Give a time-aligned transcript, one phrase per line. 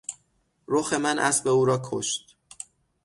[0.67, 2.37] رخ من اسب او را کشت.